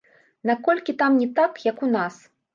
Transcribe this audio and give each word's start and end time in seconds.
Наколькі 0.49 0.95
там 1.03 1.19
не 1.25 1.29
так, 1.41 1.61
як 1.71 1.85
у 1.87 1.93
нас? 1.99 2.21